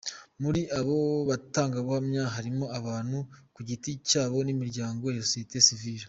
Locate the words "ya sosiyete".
5.15-5.57